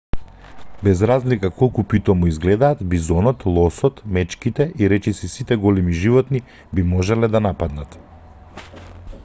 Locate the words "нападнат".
7.49-7.99